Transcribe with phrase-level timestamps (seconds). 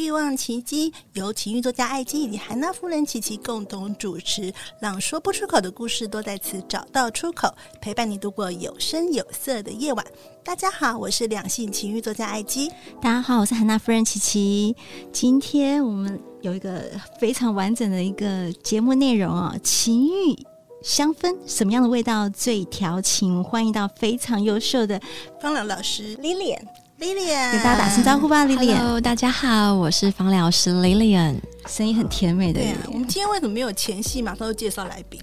[0.00, 10.02] 欲望奇迹由情欲作家艾姬以及韩娜夫人琪琪共同主持，让说不出口的故事都在此找到出口，陪伴你度过有声有色的夜晚。
[10.42, 12.70] 大家好，我是两性情欲作家艾姬。
[12.98, 14.74] 大家好，我是韩娜夫人琪琪。
[15.12, 16.82] 今天我们有一个
[17.20, 20.34] 非常完整的一个节目内容啊，情欲
[20.82, 23.44] 香氛什么样的味道最调情？
[23.44, 24.98] 欢迎到非常优秀的
[25.38, 26.62] 芳疗老师 Lilian。
[27.00, 28.76] Lilian，给大家打声招呼吧，Lilian。
[28.76, 32.60] Hello，大家好，我是芳疗师 Lilian，声音很甜美的。
[32.60, 34.20] 对啊，我们今天为什么没有前戏？
[34.20, 35.18] 马上就介绍来宾。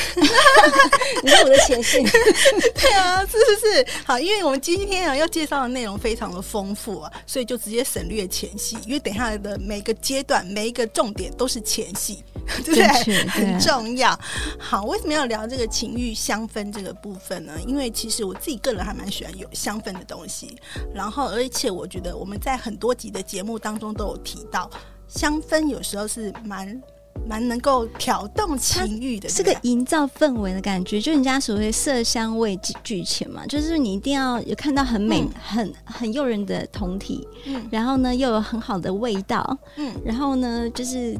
[1.22, 2.02] 你是我的前戏。
[2.74, 3.86] 对啊，是是是。
[4.04, 12.22] 好，因为我们今天啊要介绍的内容非常的丰富啊，所以就直接省略前戏，因为等下来的每个阶段、每一个重点都是前戏。
[12.64, 14.18] 对，对，很重要。
[14.58, 17.52] 好，为什么要聊这个情欲香氛这个部分呢？
[17.66, 20.56] 因为其实我自己个人还蛮喜欢有香氛的东西。
[20.92, 24.68] 然后，而且我觉得我们在很多集的节目当中都有提到，
[25.06, 26.80] 香氛有时候是蛮
[27.28, 31.00] 蛮能够挑动情欲的，是个营造氛围的感觉。
[31.00, 41.16] 就人家所谓色香味俱全嘛，就是你一定要有看到很美、嗯、很很诱人的酮体，嗯，然后呢又有很好的味道，嗯，然后呢就是。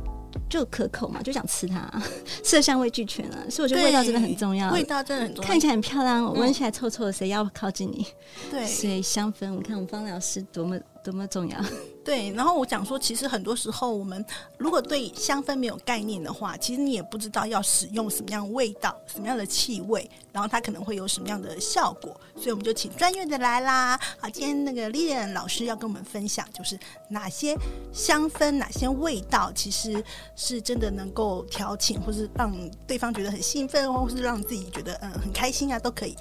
[0.49, 1.91] 就可口嘛，就想吃它，
[2.43, 4.71] 色香味俱全啊，所以我觉得味道真的很重要。
[4.73, 8.07] 味道真的很重要，看起来很漂亮，闻、嗯、起来臭臭的，谁要靠近你？
[8.49, 10.79] 对，所以香氛，我看我们芳疗师多么。
[11.03, 11.59] 多么重要？
[12.03, 14.25] 对，然后我讲说，其实很多时候我们
[14.57, 22.19] 如果对香氛没有概念的话，其实你也不知道要使用什么样味道、什么样的气味，然后它可能会有什么样的效果。
[22.37, 24.01] 所以我们就请专业的来啦。
[24.19, 26.79] 好，今天那个丽艳老师要跟我们分享，就是
[27.09, 27.55] 哪些
[27.93, 30.03] 香氛、哪些味道，其实
[30.35, 32.53] 是真的能够调情，或是让
[32.87, 36.17] 对方觉得很兴奋，或是让自己觉得嗯很开心啊，都可以。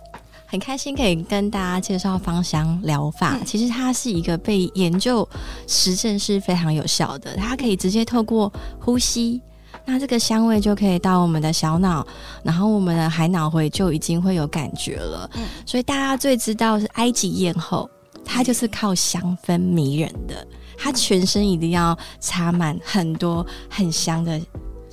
[0.50, 3.38] 很开心可以跟大家介绍芳香疗法。
[3.40, 5.28] 嗯、其实它是一个被研究
[5.68, 9.40] 实证是非常有效的，它可以直接透过呼吸，
[9.86, 12.06] 那这个香味就可以到我们的小脑，
[12.42, 15.30] 然后我们的海脑回就已经会有感觉了。
[15.36, 17.88] 嗯、所以大家最知道是埃及艳后，
[18.26, 24.42] 她就是靠香氛迷人的，她全身一定要插满很多很香的。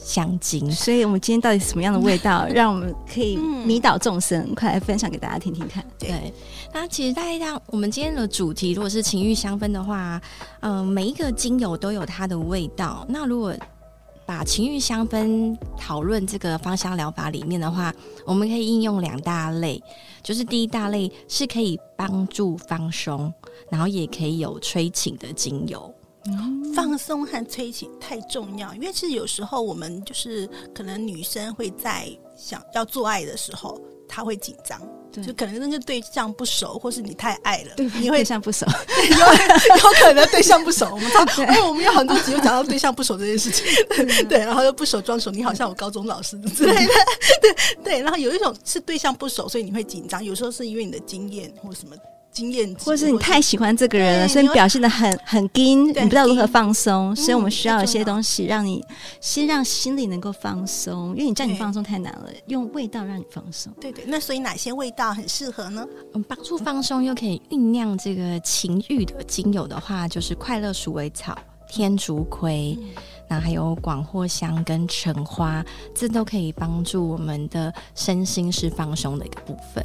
[0.07, 4.41] 香精，所以我们今天到底什么样的味道， 让我们可以迷倒众生？
[4.49, 5.85] 嗯、快来分享给大家听听看。
[5.99, 6.33] 对，
[6.73, 10.23] 那其实大家像我们今天的主题，如果是情欲香氛的话，
[10.61, 13.05] 嗯、呃，每一个精油都有它的味道。
[13.09, 13.53] 那如果
[14.25, 17.93] 把情欲香氛讨论这个芳香疗法里面的话，
[18.25, 19.83] 我们可以应用两大类，
[20.23, 23.33] 就是第一大类是可以帮助放松，
[23.71, 25.93] 然后也可以有催情的精油。
[26.75, 34.81] 放松和催情太重要，因为其实有时候我们就是可能女生会在想要做爱的时候，她会紧张，
[35.25, 38.67] 就可能那个对象不熟，或是你太爱了，对你会对象不熟，
[39.11, 40.87] 有有可能对象不熟。
[40.91, 46.93] 我们因为 我们有很多集有讲到对象不熟这件事情， 对，对，然后又不熟装熟，你好像我高中老师之类的，
[47.41, 48.01] 对对。
[48.03, 51.97] 然后有一种是对象不熟，所以你会紧张，有时候是因为你的经验或什么。
[52.37, 58.85] 经验，或者是你太喜欢这个人了，所以你表现的很很紧，你不知道如何放松，所以我们需要一些东西让你
[59.23, 63.73] 先让心里能够放松，因为你叫你放松太难了，用味道让你放松。
[63.81, 65.87] 对对，那所以哪些味道很适合呢？
[66.13, 71.35] 嗯，帮助放松又可以酝酿这个情欲的精油的话，就是快乐鼠尾草、
[71.67, 72.79] 天竺葵，
[73.31, 79.83] 那还有广藿香跟橙花，这都可以帮助我们的身心是放松的一个部分。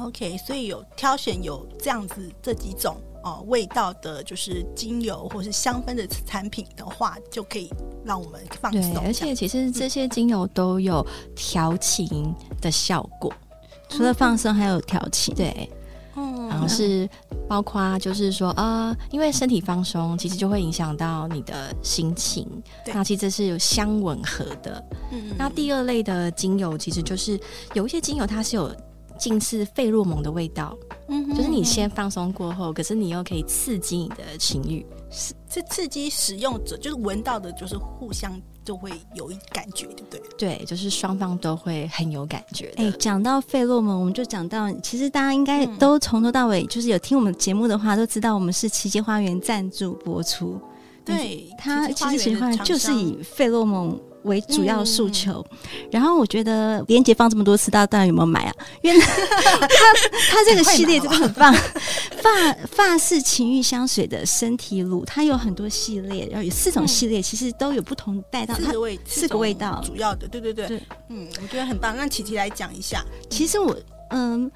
[0.00, 7.70] OK，所以有挑选有这样子这几种哦味道的，就是精油或是香氛的产品的话，就可以
[8.04, 8.80] 让我们放松。
[8.94, 15.34] 对，而且其实这些精油都有调情的效果，嗯、除了放松还有调情。
[15.34, 15.70] 对，
[16.16, 17.08] 嗯，像是
[17.48, 22.46] 包括就是说，呃，因为身体放松，其实就会影响到你的心情。
[22.84, 24.82] 对那其实这是有相吻合的。
[25.12, 25.34] 嗯，嗯。
[25.38, 27.38] 那第二类的精油，其实就是
[27.74, 28.74] 有一些精油，它是有
[29.20, 30.76] 近似费洛蒙的味道。
[31.08, 34.84] 嗯，嗯，嗯，就是你先放松过后，可是你又可以刺激你的情欲。
[35.10, 38.32] 是，这刺激使用者就是闻到的，就是互相
[38.64, 40.20] 就会有一感觉，对不对？
[40.38, 42.72] 对，就是双方都会很有感觉。
[42.76, 50.60] 哎，讲到费洛蒙，我们就讲到，其实大家应该都从头到尾，就是有听我们节目的话，都知道我们是奇迹花园赞助播出。
[51.04, 53.98] 对，它其实奇迹花园就是以费洛蒙。
[54.24, 58.54] 为主要诉求，嗯、然后我觉得连杰放这么多次，大家当然有没有买啊？
[58.82, 59.94] 因为 他
[60.30, 61.52] 他这个系列真的很棒，
[62.22, 71.96] 发发式情欲香水的身体乳，它有很多系列，然后有四种系列，其实都有不同带到它味四个味道，主要的，对对对，对嗯，我觉得很棒。
[71.96, 73.76] 让琪琪来讲一下，其实我
[74.10, 74.50] 嗯。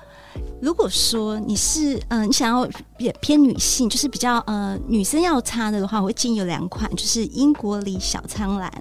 [0.60, 2.66] 如果说你是嗯、呃，你想要
[2.96, 8.72] 偏偏女性，就是比较呃女生要擦的的话，我会建议有两款，就是英国梨小苍兰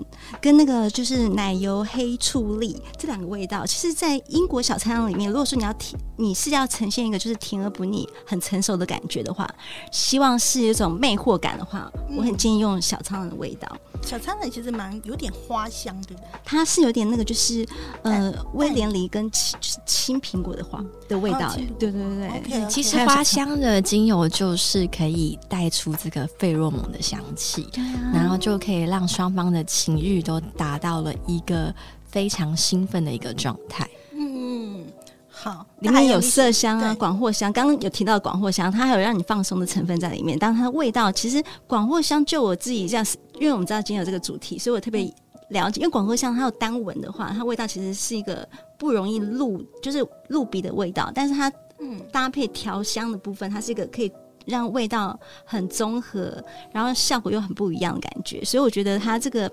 [0.41, 3.65] 跟那个就是奶油黑醋栗这两个味道。
[3.65, 9.49] 其实，在英国小苍兰里面，如果说你要甜，你是要呈现一个就是甜而不腻、很成熟的感觉的话，
[9.91, 13.67] 希望是有一种魅惑感的话，我很建议用小苍兰的味道。
[14.01, 16.29] 小苍兰其实蛮有点花香，对不对？
[16.45, 17.65] 它是有点那个就是
[18.03, 20.83] 呃威廉梨跟青就是青苹果的花
[21.13, 21.53] 的味道。
[21.79, 22.67] 对对对对，okay, okay.
[22.67, 31.73] 其实花香的精油就是可以带出这个费洛蒙的香气，啊、然后就可以让双方的情欲都达到了一个
[32.07, 33.87] 非常兴奋的一个状态。
[34.15, 34.85] 嗯，
[35.29, 40.37] 好，里面有麝香啊，广藿香，刚刚有提到广藿香，它还有让你放松的成分在里面。
[40.39, 43.05] 但它的味道，其实广藿香就我自己这样，
[43.35, 45.01] 因为我们知道今天有这个主题，所以我特别
[45.49, 45.81] 了解。
[45.81, 48.47] 因为广藿香它有单闻的话，它味道其实是一个
[48.83, 51.51] 不容易露，就是露鼻的味道，但是它。
[51.79, 54.09] 嗯，搭配调香的部分，它是一个可以
[54.45, 58.43] 让味道很综合，然后效果又很不一样的感觉。
[58.43, 59.51] 所以我觉得它这个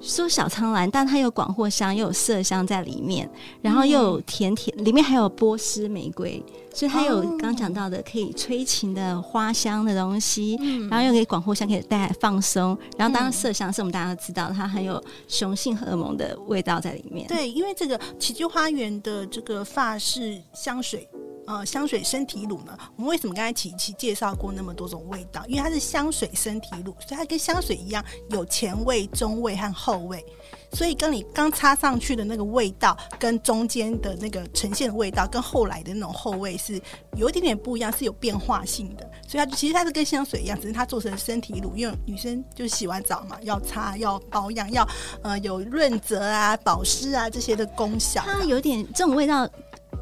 [0.00, 3.28] 说小苍兰，但它有广藿香，又有麝香在里面，
[3.62, 6.42] 然后又有甜甜，里面还有波斯玫瑰，
[6.74, 17.26] 所以它有刚讲到的可以催情的花香的东西，嗯、然后又可以广藿香可以带来放松，然后当然麝香是我们大家都知道，它很有雄性荷尔蒙的味道在里面。
[17.28, 21.08] 对，因为这个奇迹花园的这个发饰香水。
[21.46, 22.76] 呃，香水身体乳呢？
[22.96, 25.44] 我们为什么刚才琪琪介绍过那么多种味道？
[25.46, 30.24] 因为它是香水身体乳，所以它跟香水一样有前味、中味和后味。
[30.72, 36.80] 所以跟你刚擦上去的那个味道，跟中间的那个呈现的味道，跟后来的那种后味是
[37.16, 39.08] 有一点点不一样，是有变化性的。
[39.28, 44.86] 所以它其实它是跟香水一样，只是它做成身体乳，因为女生就洗完澡嘛，要擦、要保养、要
[45.22, 48.22] 呃有润泽啊、保湿啊这些的功效。
[48.26, 49.48] 它有点这种味道。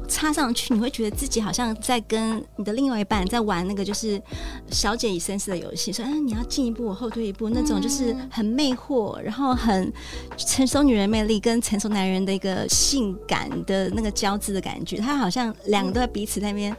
[0.07, 4.21] 插上去，你会觉得自己好像在跟你的另外一半在玩那个就是
[4.71, 9.91] 小姐与绅士的游戏，说，哎，你要进一步，我后退一步，那种就是很魅惑，然后很
[10.37, 16.75] 成熟女人魅力跟成熟男人的一个性感的那个交织的感觉，他好像两个都在彼此在那边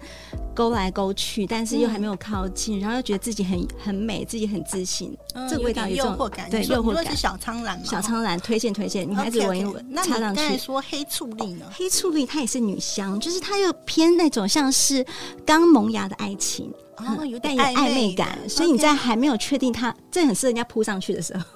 [0.55, 7.06] 勾来勾去，但是又还没有靠近，然后又觉得自己很很美，自己很自信，嗯、这个味道有诱惑感，对，诱惑感。
[7.06, 10.56] 是小苍兰，小苍兰推荐推荐，女孩子闻一闻，插上去。
[10.58, 11.67] 说黑醋栗呢？
[11.73, 13.16] 黑醋栗它也是女香。
[13.19, 15.05] 就是它又偏那种像是
[15.45, 21.43] 刚萌芽的爱情，哦，有点暧昧感，所以你在还没有确定它，这很适合人家扑上去的时候。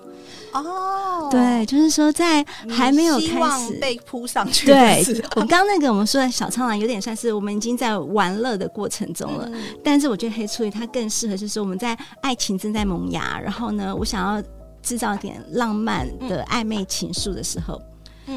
[0.53, 5.01] 哦，对，就是说在还没有开始被扑上去， 对，
[5.37, 9.49] 我刚刚那个我们说的小苍兰有点算是我们已经在玩乐的过程中了，
[9.85, 14.43] 但是我觉得黑醋栗它更适合，就是我们在爱情正在萌芽，然后呢，我想要
[14.83, 17.81] 制造点浪漫的暧昧情愫的时候。
[17.81, 17.90] 嗯，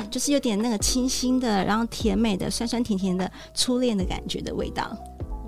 [0.09, 4.95] 就是有点那个清新的，然后甜美的，酸酸甜甜的初恋的感觉的味道。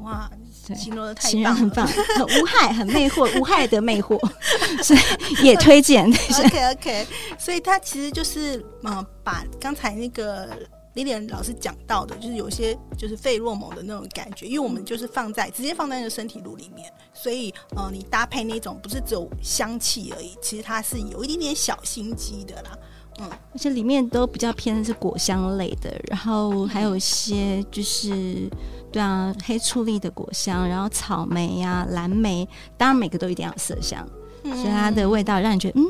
[0.03, 0.29] 哇，
[0.67, 4.19] 对形容的太形容很棒，很 无害，很魅惑， 无害的魅惑，
[4.83, 6.07] 所以也推荐。
[6.07, 7.07] OK OK，
[7.39, 10.49] 所以它其实就是嗯，把刚才那个
[10.93, 22.77] Lilian 老师讲到的，就是有些就是费洛蒙的那种感觉，因为我们就是放在直接放在那个身体乳里面，所以呃，你搭配那种不是只有香气而已，其实它是有一点点小心机的啦。
[23.19, 28.49] 嗯，而且里面都比较偏的是果香类的，然后还有一些就是，
[28.91, 34.07] 对啊，黑醋栗的果香，然后草莓呀、啊、蓝莓，当然每个都一定要有麝香，
[34.43, 35.85] 嗯、所以它的味道让你觉得嗯，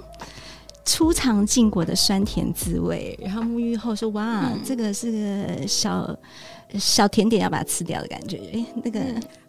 [0.85, 6.15] 初尝禁果的酸甜滋味，然后沐浴后说哇，嗯、这个是个小。
[6.79, 8.99] 小甜点要把它吃掉的感觉，哎，那个、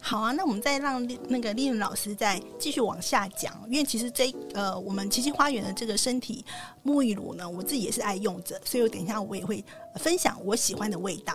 [0.00, 0.32] 好啊。
[0.32, 6.44] 那我们再让那个丽颖老师再继续往下讲，因为其实这呃，我们奇迹花园的这个身体
[6.84, 9.64] 沐浴乳呢，我自己也是爱用着，所以我等一下我也会
[9.96, 11.32] 分享我喜欢的味道。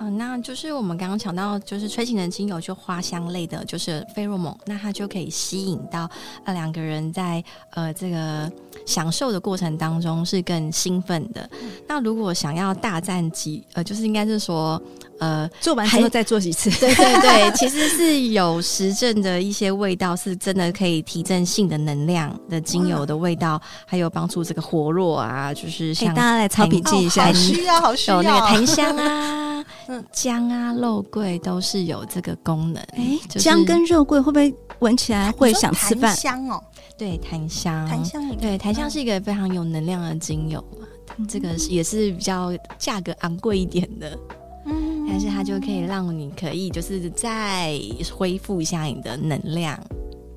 [0.00, 6.08] 嗯，那就是我们刚刚讲到，就是催情的精油就花香类的，就是费洛蒙，那它就可以吸引到
[6.44, 8.50] 呃两个人在呃这个
[8.86, 11.48] 享受的过程当中是更兴奋的。
[11.60, 14.80] 嗯、那如果想要大战几呃，就是应该是说
[15.18, 29.64] 呃做完之后再做几次，对对对， 其实是有实证的一些味道是真的可以提振性的能量的精油的味道，还有帮助这个活络啊，就是像大家来抄笔记一下， 好需要好需要有那个檀 香啊。
[30.12, 32.82] 姜啊，肉桂都是有这个功能。
[32.92, 36.14] 哎、就是，姜跟肉桂会不会闻起来会想吃饭？
[36.16, 36.62] 香哦，
[36.96, 40.86] 对，檀香，檀香，对，檀香是一个非常有能量的精油嘛。
[41.16, 44.18] 嗯、这个也是比较价格昂贵一点的，
[44.66, 47.78] 嗯，但是它就可以让你可以就是再
[48.14, 49.82] 恢复一下你的能量，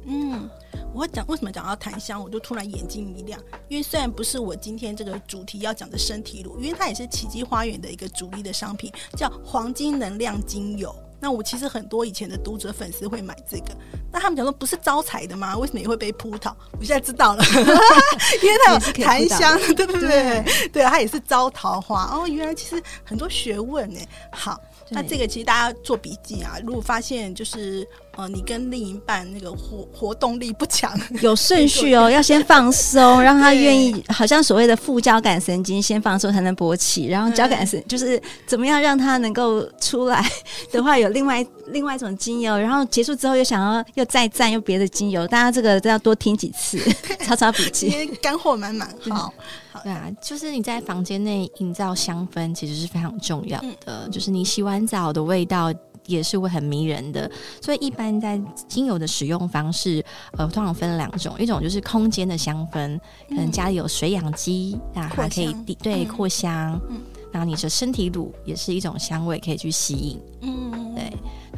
[0.06, 0.50] 嗯。
[0.94, 10.94] 我讲为什么讲到檀香，我就突然眼睛一亮，因为虽然不是我今天这个主题要讲的身体乳，因为它也是奇迹花园的一个主力的商品，叫黄金能量精油。
[11.20, 13.78] 那我其实很多以前的读者粉丝会买这个，
[14.12, 15.58] 那他们讲说不是招财的吗？
[15.58, 16.56] 为什么也会被扑倒？
[16.80, 17.44] 我现在知道了，
[18.44, 20.10] 因为它有檀香，对 不对？
[20.10, 22.28] 对，对，它也是招桃花哦。
[22.28, 24.00] 原来其实很多学问呢。
[24.32, 24.60] 好。
[24.94, 27.88] 那这个其实大家做笔记啊，如果发现就是
[28.18, 40.30] 呃，你跟另一半那个活活动力不强，有顺序哦， 要先放松，让他愿意，好像所谓的副交感神经先放松才能勃起，然后交感神就是怎么样让他能够出来
[40.74, 46.80] 的话，有另外另外一种精油，然后结束之后又想要又再蘸又别的精油，大家这个都要多听几次，
[47.20, 49.34] 抄抄笔记，干货满满，好。
[49.72, 53.68] 好对啊，就是你在房间内营造香氛，其实是非常重要的。
[53.86, 55.74] 嗯、就是你洗完澡的味道
[56.06, 57.30] 也是会很迷人的。
[57.62, 60.04] 所以一般在精油的使用方式，
[60.34, 66.80] 呃，通常分两种，一种就是空间的香氛，可能家里有水养机，啊、嗯，它可以对扩香。
[66.90, 67.00] 嗯，
[67.32, 70.20] 然后你的身体乳也是一种香味，可以去吸引。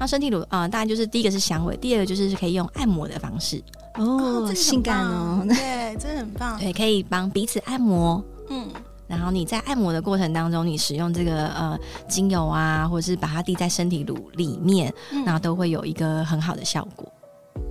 [0.04, 3.64] 那身体乳啊、呃，当然就是第一个是香味，第二个就是可以用按摩的方式。
[3.96, 6.60] 哦，哦性感哦， 对，真的很棒。
[6.60, 8.22] 对，可以帮彼此按摩。
[8.50, 8.68] 嗯，
[9.08, 11.80] 然后你在按摩的过程当中，你使用这个呃
[12.10, 14.94] 精油啊，或者是把它滴在身体乳里面，
[15.26, 17.10] 那、嗯、都会有一个很好的效果。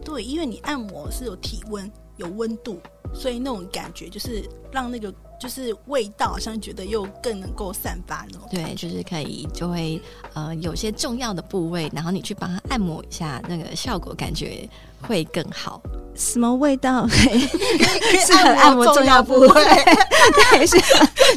[0.03, 2.81] 对，因为你按摩是有体温、有温度，
[3.13, 5.13] 所以那种感觉就是让那个
[5.43, 8.49] 就是味道，好像觉得又更能够散发那种。
[8.49, 10.01] 对，就是可以就会
[10.35, 14.69] 呃有些重要的部位，然后你去帮它按摩一下，那个效果感觉
[15.01, 15.83] 会更好。
[16.15, 17.09] 什么味道？
[17.11, 19.49] 是很按摩重要部位，
[20.53, 20.77] 对，是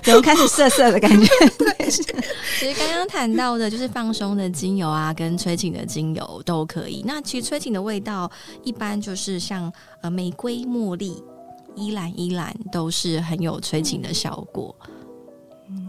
[0.03, 1.27] 怎么开始涩涩的感觉？
[1.57, 2.03] 对，是。
[2.59, 7.01] 其实刚刚谈到的，就是放松的精油啊，跟催情的精油都可以。
[7.07, 8.29] 那其实催情的味道，
[8.63, 9.71] 一般就是像
[10.01, 11.23] 呃玫瑰、茉莉、
[11.75, 14.75] 依兰、依兰，都是很有催情的效果。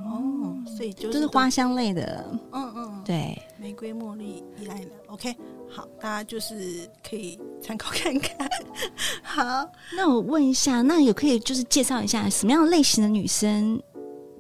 [0.04, 2.24] 哦，所以就是都是花香类的。
[2.52, 4.90] 嗯嗯，对，玫瑰、茉莉、依兰的。
[5.08, 5.34] OK。
[5.68, 8.48] 好，大家就是可以参考看看。
[9.20, 13.82] 好，那我问一下，那也可以就是介绍一下什么样类型的女生，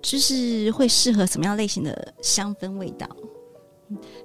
[0.00, 3.08] 就是会适合什么样类型的香氛味道？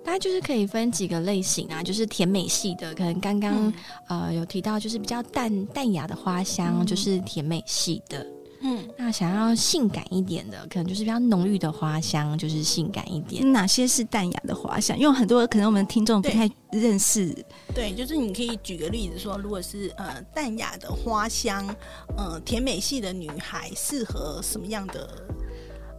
[0.04, 3.74] 大家就是可以分几个类型啊，就是甜美系的，可能刚刚、嗯、
[4.08, 8.26] 呃有提到，就是比较淡淡雅的花香，嗯、就是甜美系的。
[8.64, 13.52] 嗯，那想要性感一点的，可能就是比较浓郁的花香，就是性感一点。
[13.52, 14.96] 哪些是淡雅的花香？
[15.00, 17.34] 因为很多可能我们听众不太认识。
[17.74, 21.76] 对，就是你可以举个例子说，如果是呃淡雅的花香，
[22.16, 25.10] 呃甜美系的女孩适合什么样的？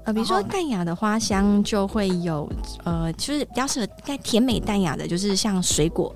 [0.04, 2.50] 呃，比如说淡雅的花香就会有
[2.84, 6.14] 呃，就是比较适合带甜美淡雅的，就是像水果。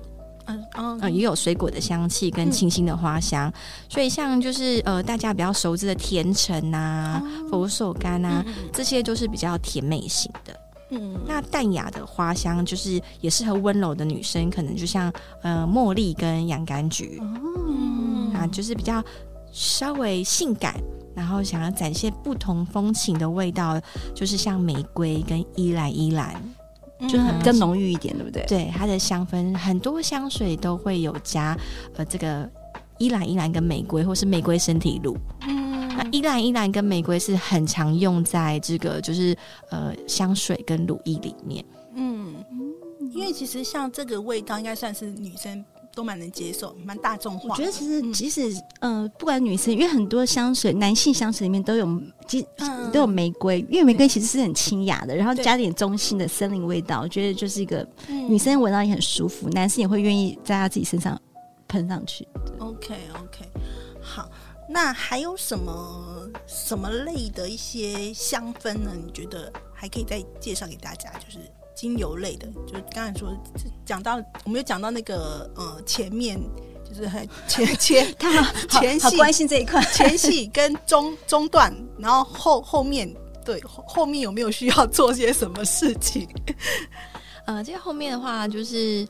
[0.49, 3.53] 嗯嗯、呃，也有水果的香气跟清新的花香，嗯、
[3.89, 10.57] 所以像就是呃大家比较熟知的甜橙啊、哦、佛手柑啊、嗯，这些都是比较甜美型的。
[10.91, 19.03] 嗯，那淡雅的花香就是也适合温柔的女生，可能就像呃茉莉跟洋甘菊，嗯啊，就是比较
[19.51, 20.81] 稍微性感，然
[21.27, 23.79] 后想要展现不同风情的味道，
[24.15, 26.41] 就是像玫瑰跟依兰依兰。
[27.01, 28.43] 就是更浓郁一点，对不对？
[28.47, 31.55] 对，它的香氛很多香水都会有加
[31.95, 32.49] 呃这个
[32.97, 35.15] 依兰依兰跟玫瑰，或是玫瑰身体乳。
[35.47, 39.37] 嗯，那依兰依兰跟玫瑰是很常用在这个就是
[39.69, 41.63] 呃香水跟乳液里面。
[41.93, 42.33] 嗯，
[43.13, 45.63] 因为其实像这个味道，应该算是女生。
[45.97, 47.49] 都蛮能接受，蛮大众化。
[47.49, 61.19] 我觉得其实即使嗯、呃，不管女生，因为很多香水，男性香水里面都有，其嗯都有玫瑰，因为玫瑰其实是很清雅的，然后加点中性的森林味道，我觉得就是一个女生闻到也很舒服，男生也会愿意在他自己身上
[61.67, 62.27] 喷上去。
[62.59, 63.45] OK OK，
[63.99, 64.29] 好，
[64.69, 68.91] 那还有什么什么类的一些香氛呢？
[68.95, 71.11] 你觉得还可以再介绍给大家？
[71.13, 71.39] 就是
[71.77, 73.31] 精油类的，就是刚才说
[73.85, 76.39] 讲到，我们有讲到那个呃前面
[76.83, 83.07] 就是很 前前 他们 前戏关心这一块，前戏跟中中段，然后后后面
[83.45, 86.27] 对后后面有没有需要做些什么事情？
[87.45, 89.07] 呃，这个后面的话就是。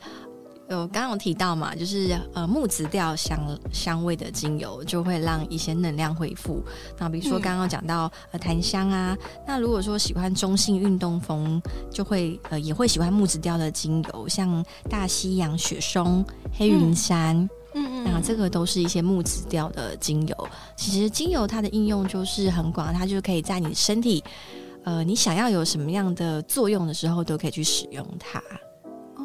[0.69, 3.39] 有刚刚有提到嘛，就是呃木质调香
[3.71, 6.61] 香味的精油就会让一些能量恢复。
[6.97, 17.37] 那比如说刚刚讲到、嗯、呃檀香啊，那如果说喜欢中性运动风，就会呃也会喜欢木质调的精油，像大西洋雪松、黑云杉，
[17.73, 20.49] 嗯嗯，那这个都是一些木质调的精油。
[20.75, 24.21] 其实精油它的应用就是很广，它就可以在你身体
[24.83, 28.43] 呃你想要有什么样的作用的时候，都可以去使用它。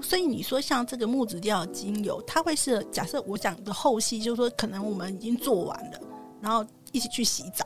[0.03, 6.01] 所以你说像这个木质调精油，它会是假设我讲的后戏，就是说可能我们已经做完了，
[6.41, 7.65] 然后一起去洗澡，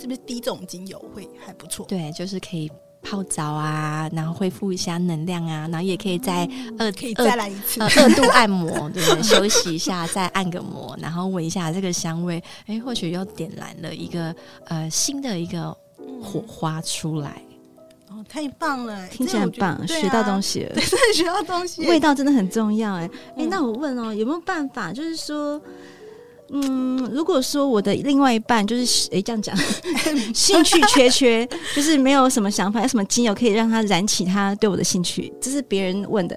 [0.00, 1.86] 是不是滴这种精油会还不错？
[1.86, 2.70] 对，就是可以
[3.02, 6.48] 泡澡啊，然后恢复一下能量啊，然后也可以再
[6.78, 14.34] 二、嗯、可以再来一次二、呃、度 按摩，对，休息一下再按个摩，然后闻一下这个香味，哎，或许又点燃了一个
[14.66, 15.76] 呃新的一个
[16.22, 17.42] 火花出来。
[18.28, 25.60] 太棒了，听起来很棒，啊、学到东西了， 对，学到东西，味道真的很重要，哎，哎，那我问哦，有没有办法，就是说？
[26.56, 29.56] 嗯，如果说我的另外一半就是哎、欸、这样讲，
[30.32, 31.44] 兴趣缺缺，
[31.74, 35.32] 就是没有什么想法，有什么精油可以让他燃起他对我的兴趣？
[35.40, 36.36] 这是别人问的，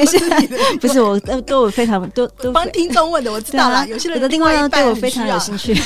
[0.78, 3.76] 不是我都都有非常都都帮听众问的，我知道了。
[3.76, 5.74] 啊、有些人的另外一半对我非常有兴趣。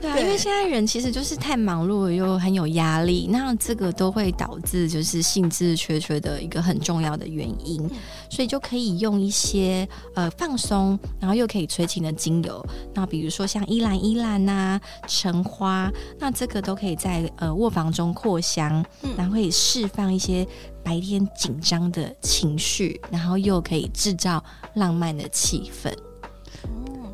[0.00, 7.90] 对啊，因为现在人其实就是太忙碌又很有压力，那这个都会导致就是兴致缺缺的一个很重要的原因，
[8.30, 11.40] 所以就可以用一些呃放松，然后。
[11.40, 20.46] 又可以催情的精油，那比如说像依兰依兰呐、橙花，那这个都可以在呃卧房中扩香，嗯、然后可以释放一些
[20.84, 24.44] 白天紧张的情绪，然后又可以制造
[24.74, 25.90] 浪漫的气氛。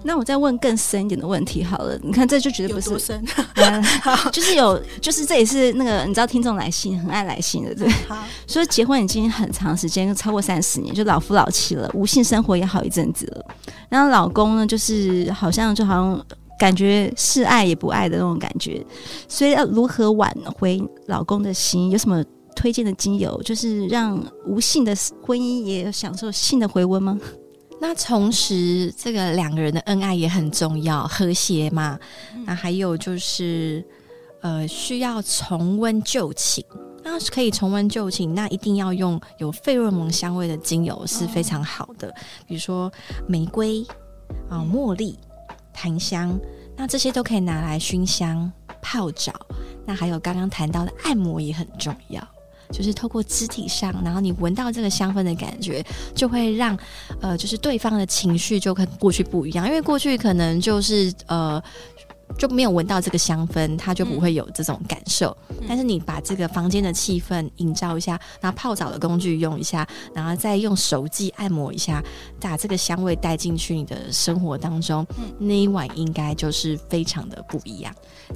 [0.07, 3.23] 那我再问更深一点的问题好了，你看这就觉得不是深，
[4.33, 7.89] 就是有，就是这也是那个你知道听众来信很爱来信的，对。
[8.09, 13.45] 好，所以结婚已经很长时间，超过三十年，就老夫老妻了，无性生活也好一阵子了。
[13.89, 16.27] 然后老公呢，就是好像就好像
[16.59, 18.85] 感觉是爱也不爱的那种感觉，
[19.29, 21.91] 所以要如何挽回老公的心？
[21.91, 27.19] 有什么推荐的精油，就是让无性的婚姻也享受性的回温吗？
[27.79, 31.99] 那同时，这个两个人的恩爱也很重要，和谐嘛。
[32.35, 33.85] 嗯、那还有就是，
[34.41, 36.65] 呃，需要重温旧情。
[37.05, 42.15] 那可以重温旧情，那一定要用有费洛蒙香味的精油是非常好的，哦、
[42.49, 42.91] 比如说
[43.29, 43.87] 玫瑰
[44.49, 45.19] 啊、呃、茉莉、
[45.73, 46.37] 檀香，
[46.77, 48.51] 那这些都可以拿来熏香、
[48.83, 49.33] 泡澡。
[49.85, 52.27] 那还有刚刚谈到的按摩也很重要。
[52.71, 56.79] 就是透过肢体上，然后你闻到这个香氛的感觉，就会让
[57.21, 61.63] 呃，就是对方的情绪就跟过去不一样，因为过去可能就是呃。
[62.39, 65.37] 就没有闻到这个香氛，他就不会有这种感受。
[65.49, 72.03] 嗯、但是你把这个房间的气氛营造一下，然后泡澡的工具用一下，然后再用手机按摩一下，
[72.41, 77.95] 把这个香味带进去你的生活当中，嗯、那一晚应该就是非常的不一样。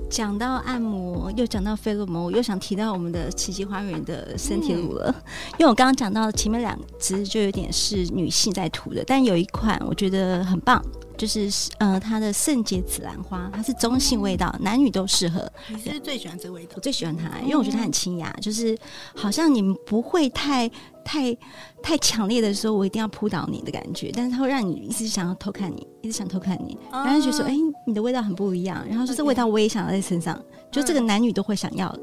[0.09, 5.13] 讲到按摩，又讲到费洛蒙，我又想提到我们的奇迹花园的身体乳了。
[5.17, 5.23] 嗯、
[5.59, 10.83] 因为我刚刚讲到前面两支就有点是女性在涂的，但有一款我觉得很棒。
[11.21, 15.47] 就是呃，它的圣洁紫兰花，它是中性味道，男女都适合。
[15.69, 16.73] 你是最喜欢这个味道？
[16.77, 18.75] 我最喜欢它，因为我觉得它很清雅，就是
[19.15, 20.67] 好像你们不会太
[21.05, 21.37] 太
[21.83, 31.95] 太强烈的时候，我一定要扑倒你的感觉，但是它会让你一直想要偷看你，一直想偷看你，然后就说：“哎、欸，你的味道很不一样。”然后说：“这味道我也想要在身上。”就这个男女都会想要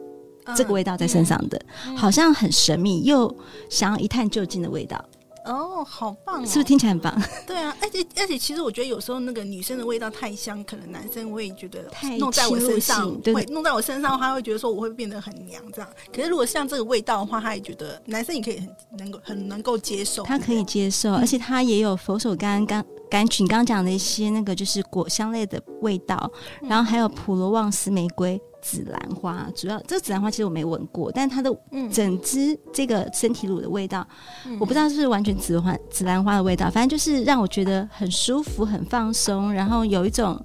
[0.55, 1.59] 这个味道在身上的，
[1.95, 3.35] 好像很神秘又
[3.67, 5.03] 想要一探究竟的味道。
[5.47, 6.45] 哦，好棒哦！
[6.45, 7.21] 是不是听起来很棒？
[7.47, 15.89] 对啊，而且而且，其实我觉得有时候那个女生的味道太香，可能男生会觉得弄在我身上，对，弄在我身上，他会觉得说我会变得很娘这样。
[16.13, 26.31] 可是如果像这个味道的话，他也觉得男生也可以很能够很能够接受，他可以接受，而且他也有佛手柑、柑柑橘，刚刚讲的一些那个就是果香类的味道，
[26.61, 28.39] 然后还有普罗旺斯玫瑰。
[28.69, 31.49] 紫兰花，主要这个紫兰花其实我没闻过，但它的
[31.91, 34.05] 整支这个身体乳的味道，
[34.45, 40.43] 嗯、我不知道是不是完全紫花紫兰花的味道，反正就是让我觉得很舒服、很放松，然后有一种。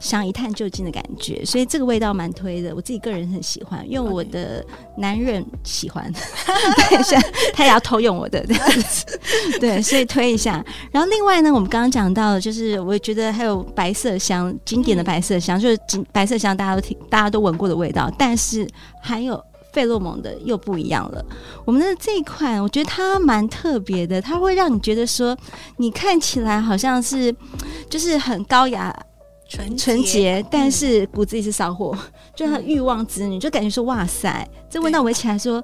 [0.00, 4.64] 想一探究竟的感觉，所以这个味道蛮推的，我自己个人很喜欢，因为我的
[4.98, 6.12] 男人喜欢，
[6.90, 7.20] 等一下
[7.52, 9.20] 他也要偷用我的这样子，
[9.60, 10.64] 对，所以推一下。
[10.90, 15.78] 然后另外呢，我们刚刚讲到的，就是我觉得还有白色香，经典的白色香，就是
[16.12, 18.68] 白色香大家都听，大家都闻过的味道，但是
[19.00, 21.24] 还有费洛蒙的又不一样了。
[21.64, 25.36] 我们的这一款，我觉得它蛮特别的，它会让你觉得说，
[25.78, 27.34] 你看起来好像是
[27.90, 28.94] 就是很高雅、
[29.54, 31.96] 纯纯洁，但是骨子里是骚货，
[32.34, 35.62] 就他欲望之女，就感觉说哇塞，这闻到闻起来说。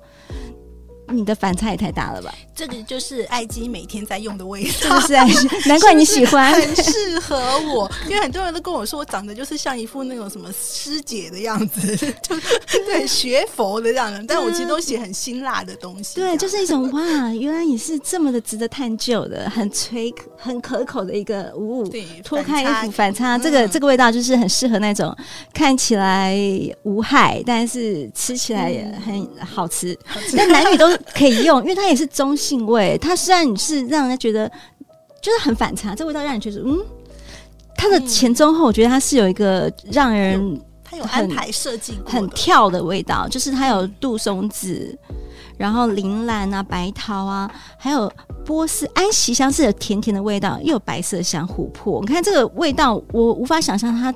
[1.11, 2.35] 你的反差也太大了吧！
[2.55, 7.37] 这个就是爱姬每天在用的味道，是是，难怪你喜欢，是是很适合
[7.75, 7.91] 我。
[8.09, 14.23] 因为很多人都跟我说，我长得就是像一副那种什么师姐的样子， 就对学佛的这样的。
[14.29, 17.01] 但我其实都写很辛辣的东西，对，就是一种哇，
[17.35, 21.89] 原来你是这么的值得探究的，很垂很可口的一个物。
[21.89, 25.17] 对，脱开衣服反差，这个这个味道就是很适合那种
[25.55, 26.37] 看起来
[26.83, 29.99] 无害，但是吃起来也很好吃。
[30.35, 30.91] 那男女都。
[31.15, 32.97] 可以用，因为它也是中性味。
[32.99, 34.51] 它虽然是让人家觉得
[35.21, 36.79] 就是很反差，这味道让你觉得嗯，
[37.77, 44.99] 它的前中后，我觉得它是有一个让人它有安排设计很跳的味道，就是它有杜松子，
[45.57, 48.11] 然后铃兰啊、白桃啊，还有
[48.45, 52.01] 波斯安息香是有甜甜的味道，又有白色香琥珀。
[52.01, 54.13] 你看这个味道，我无法想象它。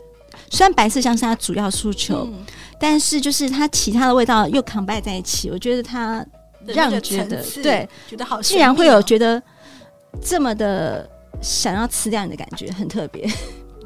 [0.51, 2.45] 虽然白色香是它主要诉求，嗯、
[2.79, 6.25] 但是就是它其他的味道又 combine 在一起，我觉得它。
[6.73, 9.43] 让你觉得对，觉得好，竟然会有觉得
[10.23, 11.09] 这么的
[11.43, 13.29] 想要吃掉你的感觉，很特别。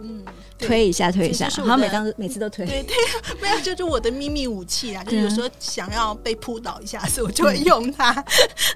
[0.00, 0.24] 嗯，
[0.58, 2.66] 推一下，推一下，好，每当每次都推。
[2.66, 2.94] 对对，
[3.40, 5.02] 没有，就是我的秘密武器啦。
[5.04, 8.12] 就有时候想要被扑倒一下，所以我就会用它。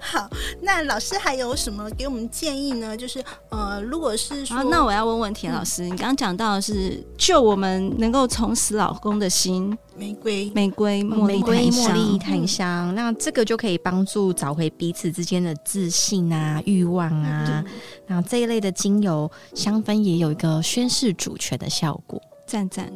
[0.01, 0.29] 好，
[0.62, 2.97] 那老师还有什么给我们建议呢？
[2.97, 9.77] 就是呃，如果是说，那我要问问田老师，你刚刚讲到的是就我们能够重拾老公的心。
[10.03, 17.65] 玫瑰，玫瑰，玫瑰，茉莉檀香，那这个就可以帮助找回彼此之间的自信啊、欲望啊。
[18.09, 22.93] 那这一类的精油香氛也有一个宣示主权的效果，赞赞。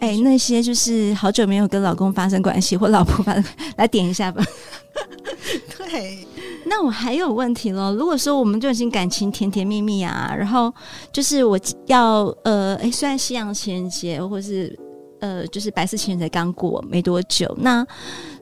[0.00, 3.44] 哎、欸，那些就是好久没有跟老公发生关系或老婆发生，
[3.76, 4.42] 来点一下吧。
[5.76, 6.26] 对，
[6.64, 7.94] 那我还有问题喽。
[7.94, 10.72] 如果说我们就已经感情甜甜蜜蜜啊，然后
[11.12, 14.74] 就是我要呃，哎、欸，虽然西洋情人节或是。
[15.22, 17.86] 呃，就是白色情人节刚过没多久，那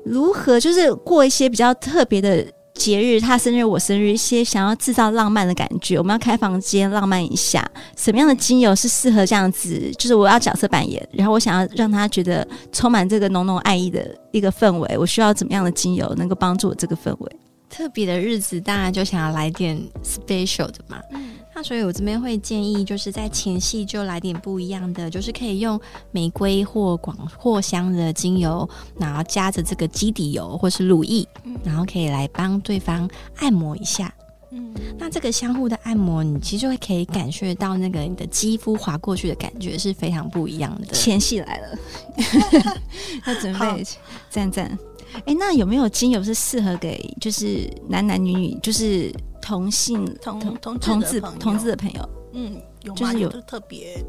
[0.02, 7.62] 如何就是过一些比较特别的节日，他生日我生日，一些想要制造浪漫的感觉，我们要开房间浪漫一下，
[7.98, 9.92] 什么样的精油是适合这样子？
[9.98, 17.36] 就是我要角色扮演，然后我想要让他觉得充满这个浓浓爱意的一个氛围，我需要怎么样的精油能够帮助我这个氛围？
[17.68, 20.98] 特别的日子，当然就想要来点 special 的嘛。
[21.12, 28.68] 嗯所以我这边会建议，就是在前戏就来点不一样的，就是可以用玫瑰或广藿香的精油，
[28.98, 31.26] 然后加着这个基底油或是乳液，
[31.64, 34.12] 然后可以来帮对方按摩一下。
[34.52, 40.86] 嗯，那这个相互的按摩，你其实就会可以感觉到那个你的肌肤滑过去的感觉是非常不一样的。
[40.88, 41.78] 前戏来了，
[43.26, 43.84] 要准备
[44.28, 44.66] 赞赞。
[45.14, 49.12] 哎、欸，那有没有精油是适合给就是男男女女，就是？
[49.40, 53.12] 同性同同同志同志的朋友，嗯，有吗？
[53.12, 54.04] 有特别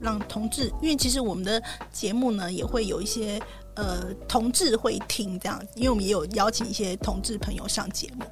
[0.00, 3.40] 让同志，因为其实我们的节目呢也会有一些
[3.74, 8.24] 呃同志会听这样，因为我们也有邀请一些同志朋友上节目，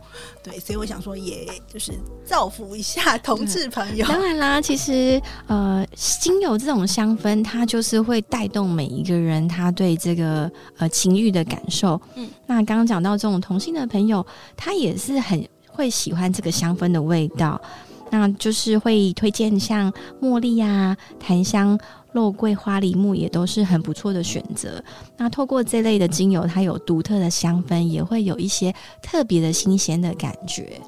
[0.42, 1.92] 对，所以我想说，也就是
[2.24, 4.04] 造福一下同志朋友。
[4.08, 12.00] 当然啦，其实呃，精油这种香氛，它就是会带动每一个人他对这个呃情欲的感受。
[12.14, 14.24] 嗯，那刚刚讲到这种同性的朋友，
[14.56, 15.42] 他也是很。
[15.74, 17.60] 会喜欢这个香氛的味道，
[18.10, 21.76] 那就是会推荐像茉莉啊、檀香、
[22.12, 24.82] 肉桂花梨木也都是很不错的选择。
[25.16, 30.80] 那透过这类的精油，它有独特的香氛，也会有一些特别的新鲜的感觉。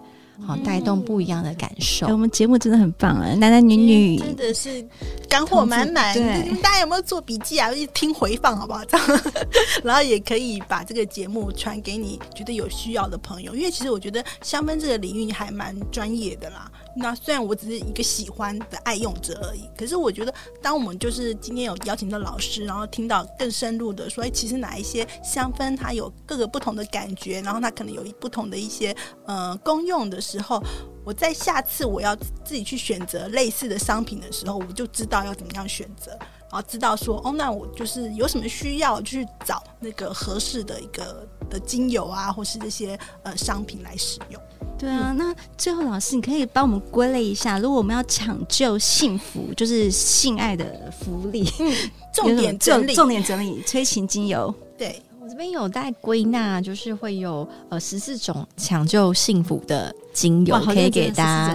[0.44, 2.07] 好，带动不一样的感受。
[2.07, 4.85] 欸、我们节目真的很棒啊，男男女女真的是
[5.29, 6.14] 干货满满。
[6.14, 7.72] 对，大家有没有做笔记啊？
[7.72, 8.85] 一听回放好不好？
[8.85, 9.22] 这样，
[9.85, 13.55] 然后也可以把这个节目传给你觉得有需要的朋友。
[13.55, 16.70] 因为其实我觉得香氛这个领域还蛮专业的啦。
[16.99, 20.33] 那虽然我只是一个喜欢的爱用者而已，可是我觉得，
[20.63, 30.63] 当我们就是今天有邀请到老师，然后听到更深入的说，哎，其实哪一些香氛它有各个不同的感觉，然后它可能有不同的一些呃功用的时候，
[31.05, 44.41] 我在下次我要自己去选择类似的商品的时候，我就知道要怎么样选择，然后知道说，哦，那我就是有什么需要去找那个合适的一个的精油啊，或是这些呃商品来使用。
[44.79, 51.73] 对啊，那最后老师，你可以帮我们归类一下，如果我们要抢救幸福，就是性爱的福利，嗯，
[52.12, 54.55] 重点整理，重点整理，催情精油。
[54.77, 61.55] 对，我这边有带归纳，就是会有呃十四种抢救幸福的精油，可以给大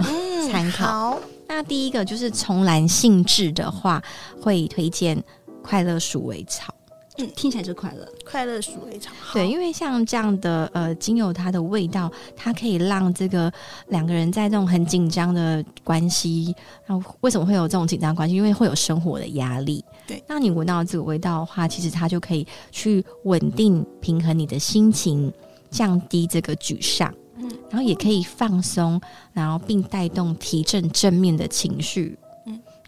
[0.50, 1.16] 参考。
[1.22, 4.02] 嗯、那第一个就是重燃性质的话，
[4.40, 5.22] 会推荐
[5.62, 6.74] 快乐鼠尾草。
[7.18, 9.10] 嗯，听起来就快乐，快乐鼠尾草。
[9.34, 13.52] 对，因为像这样的呃精油，它的味道，它可以让这个
[13.88, 18.34] 两个人在这种很紧张的关系，然后为什么会有这种紧张关系？
[18.34, 19.84] 因为会有生活的压力。
[20.06, 25.30] 对，那你闻到这个味道的话，其实它就可以去稳定、平衡你的心情，
[25.70, 28.98] 降低这个沮丧，嗯，然后也可以放松，
[29.34, 32.18] 然后并带动提振正面的情绪。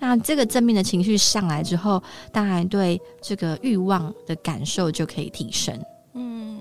[0.06, 5.74] 那这个正面的情绪上来之后，当然对这个欲望的感受就可以提升。
[6.12, 6.60] 嗯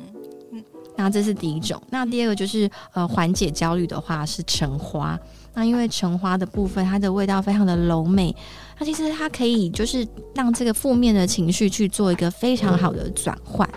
[0.53, 0.63] 嗯，
[0.95, 1.81] 那这是第一种。
[1.89, 5.19] 那第二个就是呃，缓解焦虑的话是橙花。
[5.53, 8.33] 那因为橙花的部分，它的味道非常的柔美，
[8.79, 13.69] 那其实它可以就是让这个负面的情绪去做一个非常好的转换。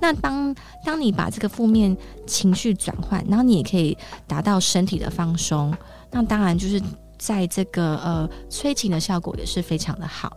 [0.00, 0.54] 那当
[0.86, 5.74] 当你把这个负面情绪转换，然后你也可以达到身体的放松。
[6.12, 6.80] 那当然就是。
[7.24, 10.36] 在这个呃催情的效果也是非常的好。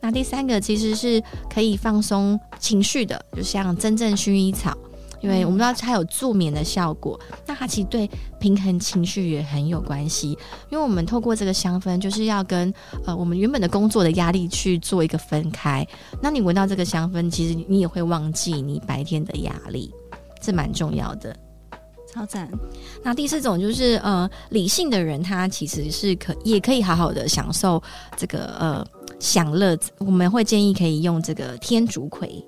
[0.00, 4.76] 那第三个其实是可以放松情绪的，就像真正薰衣草，
[5.20, 8.10] 因为我们知道它有助眠的效果，那它其实对
[8.40, 10.36] 平衡情绪也很有关系。
[10.70, 12.74] 因为我们透过这个香氛，就是要跟
[13.06, 15.86] 呃我们原本的工作的压力去做一个分开。
[16.20, 19.94] 那你闻到这个香氛，其实你也会忘记你白天的压力，
[20.40, 21.36] 这蛮重要的。
[22.12, 22.50] 超赞！
[23.02, 27.82] 那第四种就是呃，理性的人他其实是可也可以好好的享受
[28.16, 28.86] 这个呃
[29.18, 29.78] 享乐。
[29.98, 32.44] 我们会建议可以用这个天竺葵。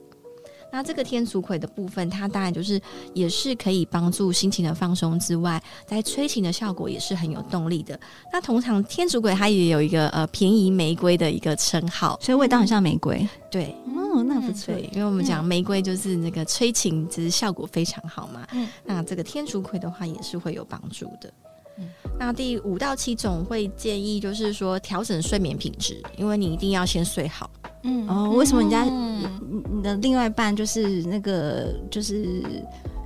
[0.75, 2.83] 那这个天竺葵的部分，它当然就是
[3.13, 7.99] 也是可以帮助心情的放松之外，在催情的效果也是很有动力的。
[8.33, 13.25] 那通常天竺葵它也有一个呃便宜玫瑰的一个称号，所以味道很像玫瑰。
[13.53, 14.75] 对，哦，那不错。
[14.93, 18.45] 因为我们讲玫瑰就是那个催情，其实效果非常好嘛。
[18.51, 21.33] 嗯，那这个天竺葵的话也是会有帮助的。
[21.79, 27.49] 嗯，那第五到七种会建议就是说调整睡眠品质，因为你一定要先睡好。
[27.85, 28.09] 嗯。
[28.09, 29.29] 哦，为什么人家你
[29.71, 32.43] 你的另外一半就是那个就是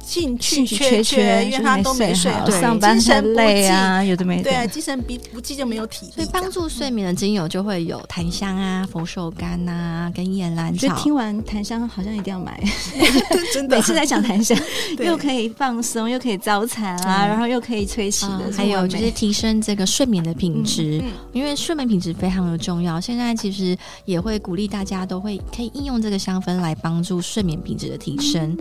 [0.01, 6.13] 兴趣缺缺，因为他都没睡好，上班很累啊，有的没的，对啊，精神不不济就没有体力。
[6.13, 10.87] 所以帮助睡眠的精油就会有檀香啊、佛手柑呐，跟岩兰草。
[10.87, 12.63] 所以听完檀香好像一定要买，
[13.53, 13.77] 真的。
[13.77, 14.57] 每次在讲檀香，
[14.99, 22.99] 又可以放松，又可以招财啊，然后又可以催情的，还有就是提升这个睡眠的品质，因为睡眠品质非常的重要。
[23.01, 28.57] 现在其实也会鼓励大家都会可以应用这个香氛来帮助睡眠品质的提升。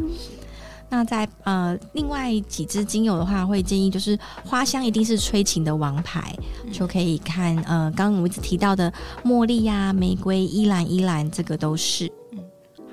[0.90, 12.10] 那在呃，另外几支精油的话，会建议就是花香一定是催情的王牌，嗯、就可以看呃，刚刚我们一直提到的茉莉呀、啊、玫瑰、依兰、依兰，这个都是。
[12.32, 12.40] 嗯，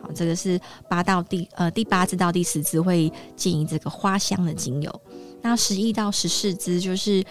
[0.03, 5.03] 好，这个是八到第呃第八支到第十支会建议这个花香的精油。
[5.41, 7.25] 那十一到十四支就是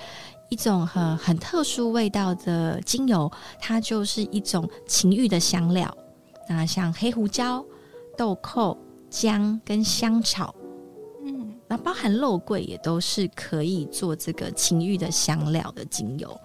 [0.48, 5.94] 一种很很特殊味道的精油，它就是一种情欲的香料。
[6.48, 7.62] 那像黑胡椒、
[8.18, 8.78] 豆蔻。
[9.14, 10.56] 姜跟香草，
[11.24, 16.36] 嗯，那包含肉桂也都是可以做这个情欲的香料的精油。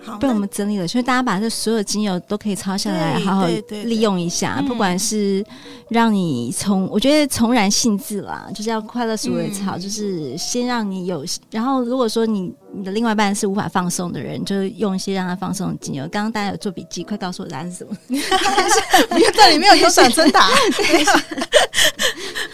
[0.00, 3.46] 好，被我们整理了，所以大家把这所有精油都可以抄下来，好好
[3.84, 4.62] 利用一下。
[4.66, 5.44] 不管是
[5.90, 11.24] 让你从，我觉得重燃兴致啦，就是要快乐鼠尾草，就是先让你有。
[11.50, 16.02] 然后如果说你你的另外一半是无法放松的人，就是用一些让他放松的精油。
[16.08, 17.96] 刚刚大家有做笔记，快告诉我答案是什么？
[18.08, 20.48] 因为这里没有有转真答。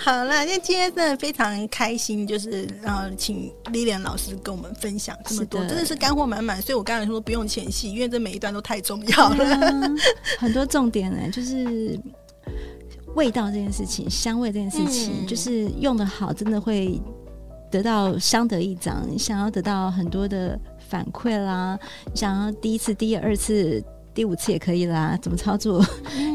[0.02, 6.60] 好了，那今天真的非常开心，就是然后请 Lilian 老师跟我们分享这么多，真的是干货满满。
[6.60, 9.70] 所以我刚才说不用前戏，因为这每一段都太重要了，啊、
[10.38, 11.98] 很多重点呢，就是
[13.14, 17.00] 味道这件事情，香味这件事情，嗯、就是用的好，真的会
[17.70, 19.06] 得到相得益彰。
[19.08, 23.82] 你想要得到很多的反馈啦，你想要第一次、第二次。
[24.12, 25.80] 第五次也可以啦，怎么操作？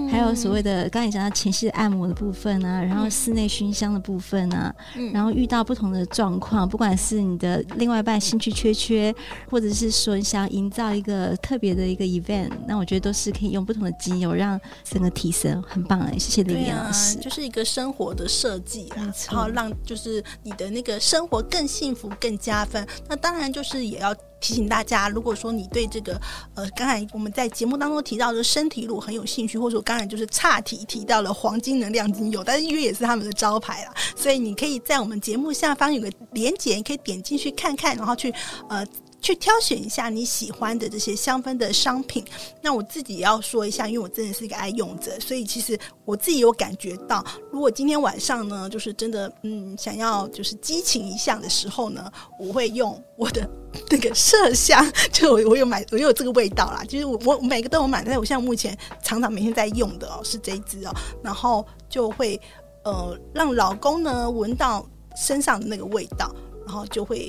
[0.10, 9.13] 还有所谓的刚才讲到前戏的按摩的部分啊，然后室内熏香的部分啊，嗯、然后遇到不同的状况，不管是你的另外一半兴趣缺缺，
[9.50, 16.18] 或者是说你想要营造一个特别的一个 event，那我觉得都是可以用不同的精油让整个提升，很棒哎！
[16.18, 22.86] 谢谢 Lilian 老师，就是一个生活的设计啦，然后让就是你的那个生活更幸福、更加分。
[23.08, 24.15] 那当然就是也要。
[24.39, 26.19] 提醒大家，如果说你对这个
[26.54, 38.34] 呃，刚才我们在节目当中提到的身体乳很有兴趣，或者说刚才就是差题提到了黄金能量精油，但是因为也是他们的招牌啦，所以你可以在我们节目下方有个连接，你可以点进去看看，然后去
[38.69, 38.86] 呃。
[39.26, 42.24] 去挑选一下你喜欢的这些香氛的商品。
[42.62, 53.50] 那我自己也要说一下，因为我真的是一个爱用者，所以其实我自己有感觉到，如果今天晚上呢，就是真的嗯想要就是激情一下的时候呢，我会用我的
[53.90, 56.84] 那个麝香，就我我有买，我有这个味道啦。
[56.88, 62.40] 就是我我每个都有买，但是我现在目前常常每天在用的哦是这一支哦，然后就会
[62.84, 66.32] 呃让老公呢闻到身上的那个味道，
[66.68, 67.28] 然后就会。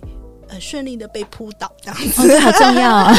[0.48, 3.14] 很顺利的被扑倒，这样子、哦、好重要啊！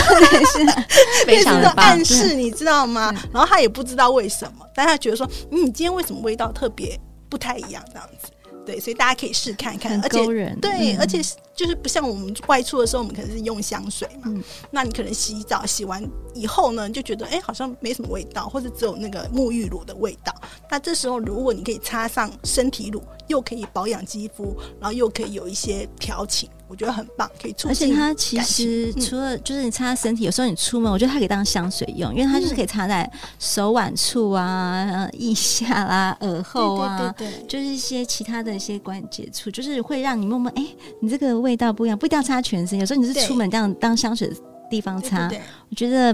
[1.25, 3.13] 非常的暗示，你知道吗？
[3.33, 7.83] 然后他也不知道为什么，但他觉得说，嗯，你今天为什么味道特别不太一样？
[7.91, 8.29] 这样子，
[8.65, 11.21] 对，所以大家可以试看看，很勾人，而且对，嗯、而且
[11.57, 20.31] 就是不像我们外出的时候，我们可能是用香水嘛，嗯、那你可能洗澡洗完以后呢，就觉得哎、欸，好像没什么味道，或者只有那个沐浴乳的味道。
[20.69, 26.47] 那这时候，如果你可以擦上身体乳，又可以保养肌肤，然后又可以有一些调情。
[26.69, 27.87] 我觉得很棒，可以促进。
[27.87, 40.67] 而且它其实除了就是你擦身体，有时候你出门，我觉得它可以当香水用，因为它就是可以擦在手腕处啊、腋下啦、耳后啊，对对对，就是一些其他的一些关节处，就是会让你摸摸，哎，
[40.99, 42.79] 你这个味道不一样，不一定要擦全身。
[42.79, 44.35] 有时候你是出门这样当香水的
[44.69, 45.31] 地方擦，
[45.69, 46.13] 我觉得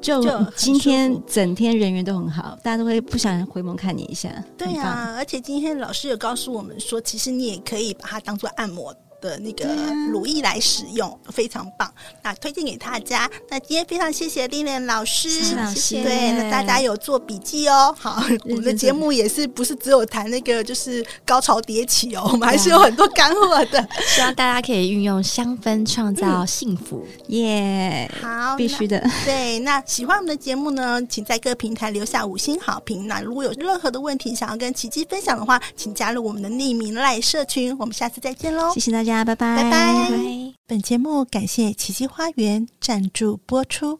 [0.00, 0.22] 就
[0.56, 4.30] 今天整天人缘都很好，大家都会不想回眸看你一下。
[4.56, 9.66] 对啊，而且今天老师有告诉我们说，其实你也可以把它当做按摩的那个
[10.10, 13.28] 乳液来使用，啊、非常棒，那推荐给大家。
[13.48, 16.02] 那今天非常谢谢 Lilian 老师，谢谢。
[16.02, 17.94] 对，那大家有做笔记哦。
[17.98, 23.88] 好， 我们的节目也是不是只有谈那个就是高潮迭起哦， 我们还是有很多干货的。
[24.06, 29.02] 希望大家可以运用香氛创造幸福，耶、好，必须的。
[29.24, 33.06] 对，那喜欢我们的节目呢，请在各平台留下五星好评。
[33.06, 37.76] 那如果有任何的问题想要跟奇迹分享的话，请加入我们的匿名赖社群。
[37.78, 39.07] 我们下次再见喽，谢谢大家。
[39.08, 40.54] 拜拜拜拜！
[40.66, 43.98] 本节目感谢奇迹花园赞助播出。